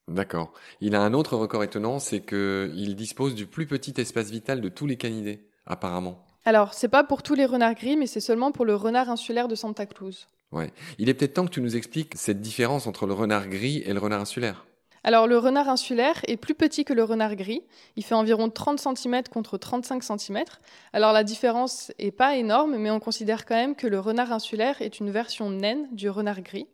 D'accord. 0.09 0.53
Il 0.81 0.95
a 0.95 1.03
un 1.03 1.15
autre 1.15 1.37
record 1.37 1.65
étonnant, 1.65 1.99
c'est 1.99 2.21
qu'il 2.21 2.95
dispose 2.95 3.35
du 3.35 3.47
plus 3.47 3.67
petit 3.67 3.95
espace 4.01 4.31
vital 4.31 4.61
de 4.61 4.69
tous 4.69 4.87
les 4.87 4.97
canidés, 4.97 5.49
apparemment. 5.67 6.25
Alors, 6.45 6.75
c'est 6.75 6.89
pas 6.89 7.03
pour 7.03 7.25
tous 7.25 7.35
les 7.35 7.45
renards 7.45 7.75
gris, 7.75 7.97
mais 7.97 8.07
c'est 8.07 8.21
seulement 8.21 8.53
pour 8.53 8.65
le 8.65 8.77
renard 8.77 9.11
insulaire 9.11 9.49
de 9.49 9.57
Santa 9.57 9.85
Cruz. 9.85 10.29
Ouais. 10.53 10.73
Il 10.99 11.09
est 11.09 11.15
peut-être 11.15 11.35
temps 11.35 11.45
que 11.45 11.51
tu 11.51 11.61
nous 11.61 11.75
expliques 11.75 12.13
cette 12.15 12.41
différence 12.41 12.87
entre 12.87 13.07
le 13.07 13.15
renard 13.15 13.49
gris 13.49 13.83
et 13.85 13.93
le 13.93 13.99
renard 13.99 14.21
insulaire. 14.21 14.65
Alors, 15.03 15.27
le 15.27 15.39
renard 15.39 15.69
insulaire 15.69 16.21
est 16.29 16.37
plus 16.37 16.55
petit 16.55 16.85
que 16.85 16.93
le 16.93 17.03
renard 17.03 17.35
gris. 17.35 17.63
Il 17.97 18.05
fait 18.05 18.15
environ 18.15 18.49
30 18.49 18.79
cm 18.79 19.25
contre 19.25 19.59
35 19.59 20.05
cm. 20.05 20.45
Alors, 20.93 21.13
la 21.13 21.25
différence 21.25 21.93
est 21.99 22.13
pas 22.13 22.37
énorme, 22.37 22.77
mais 22.77 22.93
on 22.93 23.01
considère 23.01 23.45
quand 23.45 23.57
même 23.57 23.75
que 23.75 23.89
le 23.89 23.99
renard 23.99 24.31
insulaire 24.31 24.81
est 24.83 25.01
une 25.01 25.11
version 25.11 25.51
naine 25.51 25.89
du 25.93 26.11
renard 26.11 26.43
gris. 26.43 26.69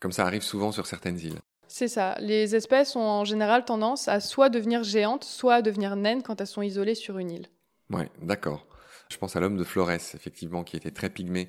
Comme 0.00 0.12
ça 0.12 0.26
arrive 0.26 0.42
souvent 0.42 0.72
sur 0.72 0.86
certaines 0.88 1.18
îles. 1.20 1.38
C'est 1.74 1.88
ça. 1.88 2.16
Les 2.20 2.54
espèces 2.54 2.96
ont 2.96 3.00
en 3.00 3.24
général 3.24 3.64
tendance 3.64 4.06
à 4.06 4.20
soit 4.20 4.50
devenir 4.50 4.84
géantes, 4.84 5.24
soit 5.24 5.54
à 5.54 5.62
devenir 5.62 5.96
naines 5.96 6.22
quand 6.22 6.38
elles 6.38 6.46
sont 6.46 6.60
isolées 6.60 6.94
sur 6.94 7.16
une 7.16 7.30
île. 7.30 7.46
Ouais, 7.88 8.10
d'accord. 8.20 8.66
Je 9.08 9.16
pense 9.16 9.36
à 9.36 9.40
l'homme 9.40 9.56
de 9.56 9.64
Flores, 9.64 9.90
effectivement, 9.90 10.64
qui 10.64 10.76
était 10.76 10.90
très 10.90 11.08
pygmé. 11.08 11.48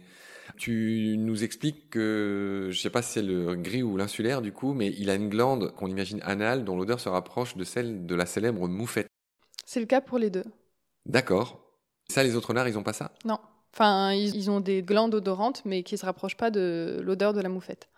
Tu 0.56 1.18
nous 1.20 1.44
expliques 1.44 1.90
que, 1.90 2.70
je 2.72 2.80
sais 2.80 2.90
pas 2.90 3.02
si 3.02 3.12
c'est 3.12 3.22
le 3.22 3.56
gris 3.56 3.84
ou 3.84 3.98
l'insulaire 3.98 4.42
du 4.42 4.54
coup, 4.54 4.72
mais 4.72 4.94
il 4.98 5.10
a 5.10 5.16
une 5.16 5.28
glande 5.28 5.74
qu'on 5.74 5.88
imagine 5.88 6.22
anale 6.24 6.64
dont 6.64 6.78
l'odeur 6.78 7.02
se 7.02 7.10
rapproche 7.10 7.58
de 7.58 7.66
celle 7.66 8.06
de 8.06 8.16
la 8.16 8.26
célèbre 8.26 8.66
moufette. 8.70 9.08
C'est 9.66 9.82
le 9.82 9.86
cas 9.86 10.00
pour 10.00 10.20
les 10.20 10.30
deux. 10.30 10.46
D'accord. 11.06 11.60
Ça, 12.10 12.24
les 12.24 12.38
autres 12.38 12.48
renards, 12.48 12.70
ils 12.70 12.78
ont 12.78 12.84
pas 12.84 12.94
ça? 12.94 13.12
Non. 13.26 13.40
Enfin, 13.74 14.14
ils 14.14 14.50
ont 14.50 14.62
des 14.62 14.84
glandes 14.84 15.16
odorantes, 15.16 15.64
mais 15.66 15.84
qui 15.84 15.98
se 15.98 16.06
rapprochent 16.06 16.38
pas 16.38 16.50
de 16.50 17.02
l'odeur 17.04 17.34
de 17.34 17.42
la 17.42 17.50
moufette. 17.50 17.90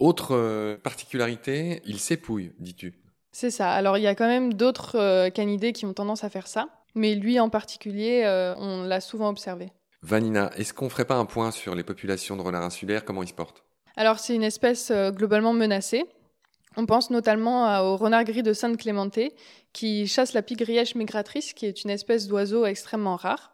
Autre 0.00 0.34
euh, 0.34 0.78
particularité, 0.78 1.82
il 1.84 1.98
s'épouille, 1.98 2.52
dis-tu. 2.58 2.94
C'est 3.32 3.50
ça. 3.50 3.70
Alors 3.70 3.98
il 3.98 4.00
y 4.02 4.06
a 4.06 4.14
quand 4.14 4.26
même 4.26 4.54
d'autres 4.54 4.98
euh, 4.98 5.28
canidés 5.28 5.72
qui 5.72 5.84
ont 5.84 5.92
tendance 5.92 6.24
à 6.24 6.30
faire 6.30 6.46
ça, 6.46 6.70
mais 6.94 7.14
lui 7.14 7.38
en 7.38 7.50
particulier, 7.50 8.22
euh, 8.24 8.54
on 8.56 8.82
l'a 8.82 9.02
souvent 9.02 9.28
observé. 9.28 9.68
Vanina, 10.02 10.50
est-ce 10.56 10.72
qu'on 10.72 10.88
ferait 10.88 11.04
pas 11.04 11.16
un 11.16 11.26
point 11.26 11.50
sur 11.50 11.74
les 11.74 11.82
populations 11.82 12.34
de 12.34 12.40
renards 12.40 12.64
insulaires 12.64 13.04
Comment 13.04 13.22
ils 13.22 13.28
se 13.28 13.34
portent? 13.34 13.62
Alors 13.94 14.18
c'est 14.18 14.34
une 14.34 14.42
espèce 14.42 14.90
globalement 14.90 15.52
menacée. 15.52 16.06
On 16.78 16.86
pense 16.86 17.10
notamment 17.10 17.80
au 17.82 17.96
renard 17.98 18.24
gris 18.24 18.42
de 18.42 18.54
Sainte-Clémente, 18.54 19.18
qui 19.74 20.06
chasse 20.06 20.32
la 20.32 20.40
pigrièche 20.40 20.94
migratrice, 20.94 21.52
qui 21.52 21.66
est 21.66 21.84
une 21.84 21.90
espèce 21.90 22.26
d'oiseau 22.26 22.64
extrêmement 22.64 23.16
rare. 23.16 23.52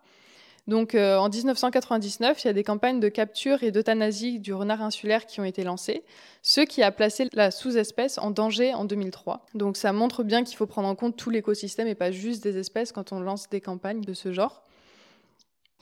Donc 0.67 0.97
euh, 0.97 1.17
en 1.17 1.29
1999, 1.29 2.43
il 2.43 2.47
y 2.49 2.51
a 2.51 2.53
des 2.53 2.65
campagnes 2.65 2.99
de 2.99 3.09
capture 3.09 3.63
et 3.63 3.71
d'euthanasie 3.71 4.41
du 4.41 4.53
renard 4.53 4.83
insulaire 4.83 5.27
qui 5.27 5.41
ont 5.41 5.45
été 5.45 5.63
lancées, 5.63 6.03
ce 6.43 6.61
qui 6.61 6.83
a 6.83 6.91
placé 6.91 7.29
la 7.35 7.53
sous-espèce 7.53 8.19
en 8.19 8.33
danger 8.33 8.75
en 8.75 8.85
2003. 8.85 9.47
Donc 9.55 9.77
ça 9.77 9.93
montre 9.93 10.25
bien 10.25 10.43
qu'il 10.43 10.57
faut 10.57 10.67
prendre 10.67 10.89
en 10.89 10.97
compte 10.97 11.17
tout 11.17 11.31
l'écosystème 11.31 11.87
et 11.87 11.95
pas 11.95 12.11
juste 12.11 12.43
des 12.43 12.59
espèces 12.59 12.91
quand 12.91 13.13
on 13.13 13.21
lance 13.21 13.49
des 13.49 13.61
campagnes 13.61 14.01
de 14.01 14.13
ce 14.13 14.33
genre. 14.33 14.65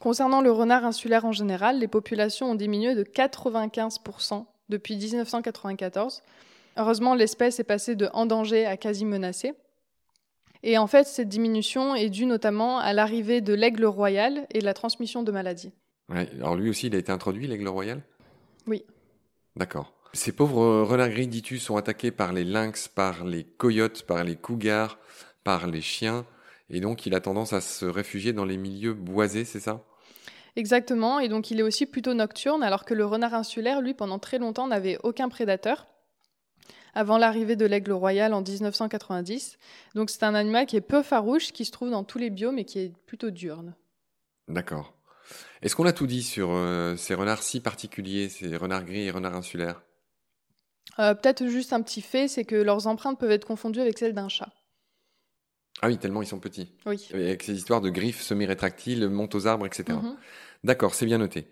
Concernant 0.01 0.43
le 0.43 0.51
renard 0.51 0.85
insulaire 0.85 1.25
en 1.25 1.33
général, 1.33 1.79
les 1.79 1.89
populations 1.89 2.51
ont 2.51 2.55
diminué 2.55 2.95
de 2.95 3.05
95% 3.05 4.45
depuis 4.69 4.97
1994. 4.97 6.23
Heureusement, 6.77 7.15
l'espèce 7.15 7.59
est 7.59 7.65
passée 7.65 7.95
de 7.95 8.11
en 8.13 8.27
danger 8.27 8.67
à 8.67 8.77
quasi 8.77 9.07
menacée. 9.07 9.55
Et 10.67 10.79
en 10.79 10.87
fait, 10.87 11.07
cette 11.07 11.29
diminution 11.29 11.95
est 11.95 12.09
due 12.09 12.25
notamment 12.25 12.79
à 12.79 12.95
l'arrivée 12.95 13.43
de 13.43 13.53
l'aigle 13.53 13.85
royal 13.85 14.47
et 14.51 14.63
la 14.63 14.73
transmission 14.73 15.23
de 15.23 15.31
maladies. 15.31 15.73
alors 16.09 16.57
lui 16.57 16.71
aussi, 16.71 16.87
il 16.87 16.95
a 16.95 16.99
été 16.99 17.13
introduit, 17.13 17.47
l'aigle 17.47 17.69
royal? 17.69 18.01
Oui. 18.67 18.83
D'accord. 19.57 19.93
Ces 20.15 20.33
pauvres 20.33 20.81
renards 20.83 21.11
gris, 21.11 21.29
dis-tu, 21.29 21.59
sont 21.59 21.77
attaqués 21.77 22.11
par 22.11 22.33
les 22.33 22.45
lynx, 22.45 22.89
par 22.89 23.25
les 23.27 23.45
coyotes, 23.45 24.05
par 24.05 24.25
les 24.25 24.37
cougars, 24.37 24.99
par 25.45 25.67
les 25.67 25.83
chiens, 25.83 26.25
et 26.71 26.81
donc 26.81 27.05
il 27.05 27.15
a 27.15 27.21
tendance 27.21 27.53
à 27.53 27.61
se 27.61 27.85
réfugier 27.85 28.33
dans 28.33 28.47
les 28.47 28.57
milieux 28.57 28.95
boisés, 28.95 29.45
c'est 29.45 29.61
ça? 29.61 29.85
Exactement, 30.57 31.21
et 31.21 31.29
donc 31.29 31.51
il 31.51 31.61
est 31.61 31.65
aussi 31.65 31.85
plutôt 31.85 32.15
nocturne, 32.15 32.63
alors 32.63 32.87
que 32.87 32.95
le 32.95 33.05
renard 33.05 33.35
insulaire, 33.35 33.83
lui, 33.83 33.93
pendant 33.93 34.19
très 34.19 34.39
longtemps, 34.39 34.67
n'avait 34.67 34.99
aucun 35.03 35.29
prédateur 35.29 35.89
avant 36.95 37.19
l'arrivée 37.19 37.57
de 37.57 37.67
l'aigle 37.67 37.93
royal 37.93 38.33
en 38.35 38.43
1990. 38.43 39.59
Donc 39.95 40.11
c'est 40.11 40.23
un 40.23 40.35
animal 40.35 40.67
qui 40.67 40.77
est 40.77 40.81
peu 40.81 41.03
farouche, 41.03 41.53
qui 41.53 41.65
se 41.65 41.71
trouve 41.71 41.91
dans 41.91 42.05
tous 42.05 42.19
les 42.19 42.31
biomes 42.31 42.59
et 42.59 42.65
qui 42.65 42.79
est 42.79 42.93
plutôt 43.07 43.31
diurne. 43.31 43.75
D'accord. 44.49 44.95
Est-ce 45.63 45.75
qu'on 45.75 45.87
a 45.87 45.93
tout 45.93 46.07
dit 46.07 46.23
sur 46.23 46.51
euh, 46.53 46.97
ces 46.97 47.15
renards 47.15 47.43
si 47.43 47.61
particuliers, 47.61 48.29
ces 48.29 48.57
renards 48.57 48.85
gris 48.85 49.07
et 49.07 49.11
renards 49.11 49.35
insulaires? 49.35 49.83
Euh, 50.99 51.15
Peut-être 51.15 51.47
juste 51.47 51.73
un 51.73 51.83
petit 51.83 52.03
fait, 52.03 52.29
c'est 52.29 52.45
que 52.45 52.57
leurs 52.57 52.87
empreintes 52.87 53.19
peuvent 53.19 53.31
être 53.31 53.47
confondues 53.47 53.81
avec 53.81 53.99
celles 53.99 54.15
d'un 54.15 54.29
chat. 54.29 54.51
Ah 55.83 55.89
oui, 55.89 55.99
tellement 55.99 56.23
ils 56.23 56.27
sont 56.27 56.39
petits. 56.39 56.73
Oui. 56.87 57.09
Avec 57.13 57.43
ces 57.43 57.55
histoires 57.55 57.81
de 57.81 57.91
griffes 57.91 58.23
semi-rétractiles, 58.23 59.09
montent 59.09 59.35
aux 59.35 59.47
arbres, 59.47 59.67
etc. 59.67 59.99
D'accord, 60.63 60.95
c'est 60.95 61.05
bien 61.05 61.19
noté. 61.19 61.47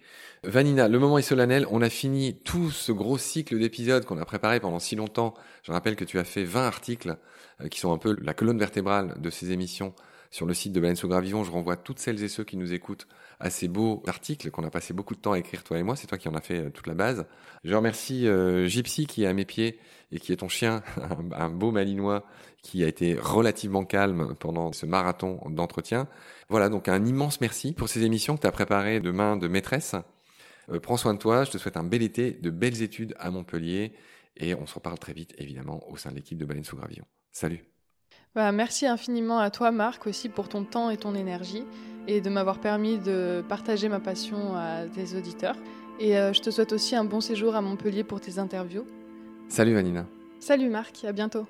Vanina, 0.44 0.88
le 0.88 0.98
moment 0.98 1.18
est 1.18 1.22
solennel. 1.22 1.66
On 1.70 1.82
a 1.82 1.90
fini 1.90 2.34
tout 2.34 2.70
ce 2.70 2.92
gros 2.92 3.18
cycle 3.18 3.58
d'épisodes 3.58 4.04
qu'on 4.04 4.18
a 4.18 4.24
préparé 4.24 4.58
pendant 4.58 4.78
si 4.78 4.96
longtemps. 4.96 5.34
Je 5.62 5.70
rappelle 5.70 5.96
que 5.96 6.04
tu 6.04 6.18
as 6.18 6.24
fait 6.24 6.44
20 6.44 6.66
articles 6.66 7.16
euh, 7.60 7.68
qui 7.68 7.78
sont 7.78 7.92
un 7.92 7.98
peu 7.98 8.16
la 8.22 8.34
colonne 8.34 8.58
vertébrale 8.58 9.14
de 9.20 9.30
ces 9.30 9.52
émissions 9.52 9.94
sur 10.30 10.46
le 10.46 10.54
site 10.54 10.72
de 10.72 10.80
Baleine 10.80 10.96
sous 10.96 11.08
Gravillon. 11.08 11.44
Je 11.44 11.50
renvoie 11.50 11.76
toutes 11.76 11.98
celles 11.98 12.22
et 12.24 12.28
ceux 12.28 12.42
qui 12.42 12.56
nous 12.56 12.72
écoutent 12.72 13.06
à 13.40 13.50
ces 13.50 13.68
beaux 13.68 14.02
articles 14.06 14.50
qu'on 14.50 14.64
a 14.64 14.70
passé 14.70 14.94
beaucoup 14.94 15.14
de 15.14 15.20
temps 15.20 15.32
à 15.32 15.38
écrire, 15.38 15.64
toi 15.64 15.78
et 15.78 15.82
moi. 15.82 15.96
C'est 15.96 16.06
toi 16.06 16.18
qui 16.18 16.28
en 16.28 16.34
as 16.34 16.40
fait 16.40 16.58
euh, 16.58 16.70
toute 16.70 16.86
la 16.86 16.94
base. 16.94 17.26
Je 17.64 17.74
remercie 17.74 18.26
euh, 18.26 18.66
Gypsy 18.66 19.06
qui 19.06 19.24
est 19.24 19.26
à 19.26 19.32
mes 19.32 19.44
pieds 19.44 19.78
et 20.10 20.20
qui 20.20 20.32
est 20.32 20.36
ton 20.36 20.48
chien, 20.48 20.82
un 21.32 21.48
beau 21.48 21.70
malinois 21.70 22.24
qui 22.62 22.84
a 22.84 22.88
été 22.88 23.14
relativement 23.14 23.84
calme 23.84 24.34
pendant 24.38 24.72
ce 24.72 24.86
marathon 24.86 25.40
d'entretien. 25.50 26.08
Voilà, 26.48 26.68
donc 26.68 26.88
un 26.88 27.04
immense 27.04 27.40
merci 27.40 27.72
pour 27.72 27.88
ces 27.88 28.04
émissions 28.04 28.36
que 28.36 28.42
tu 28.42 28.46
as 28.46 28.52
préparées 28.52 29.00
de 29.00 29.10
main 29.10 29.36
de 29.36 29.48
maîtresse. 29.48 29.96
Euh, 30.70 30.78
prends 30.78 30.96
soin 30.96 31.14
de 31.14 31.18
toi, 31.18 31.44
je 31.44 31.50
te 31.50 31.58
souhaite 31.58 31.76
un 31.76 31.84
bel 31.84 32.02
été, 32.02 32.32
de 32.32 32.50
belles 32.50 32.82
études 32.82 33.14
à 33.18 33.30
Montpellier 33.30 33.92
et 34.36 34.54
on 34.54 34.66
se 34.66 34.74
reparle 34.74 34.98
très 34.98 35.12
vite 35.12 35.34
évidemment 35.38 35.82
au 35.90 35.96
sein 35.96 36.10
de 36.10 36.16
l'équipe 36.16 36.38
de 36.38 36.44
Baleine 36.44 36.64
sous 36.64 36.76
Gravillon. 36.76 37.04
Salut 37.32 37.64
bah, 38.34 38.52
Merci 38.52 38.86
infiniment 38.86 39.40
à 39.40 39.50
toi 39.50 39.72
Marc 39.72 40.06
aussi 40.06 40.28
pour 40.28 40.48
ton 40.48 40.64
temps 40.64 40.90
et 40.90 40.96
ton 40.96 41.14
énergie 41.14 41.64
et 42.08 42.20
de 42.20 42.30
m'avoir 42.30 42.58
permis 42.58 42.98
de 42.98 43.42
partager 43.48 43.88
ma 43.88 44.00
passion 44.00 44.56
à 44.56 44.84
tes 44.86 45.16
auditeurs. 45.16 45.56
Et 46.00 46.16
euh, 46.16 46.32
je 46.32 46.40
te 46.40 46.50
souhaite 46.50 46.72
aussi 46.72 46.96
un 46.96 47.04
bon 47.04 47.20
séjour 47.20 47.54
à 47.54 47.60
Montpellier 47.60 48.04
pour 48.04 48.20
tes 48.20 48.38
interviews. 48.38 48.84
Salut 49.48 49.74
Vanina. 49.74 50.06
Salut 50.40 50.68
Marc, 50.68 51.04
à 51.04 51.12
bientôt. 51.12 51.46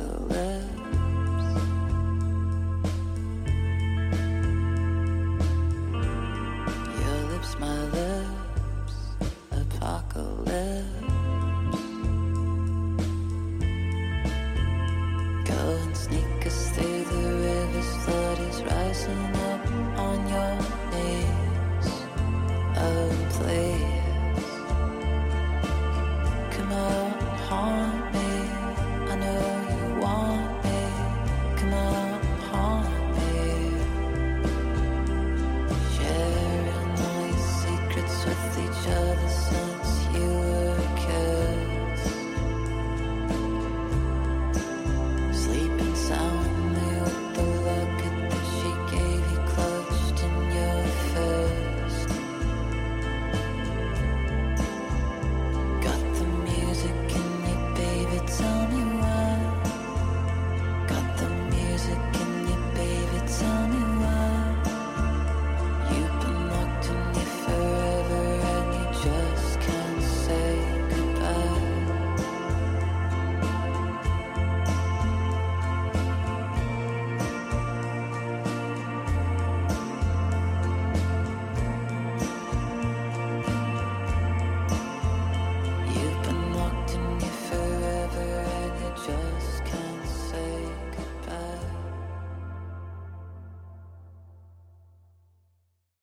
like 0.00 0.08
a. 0.08 1.01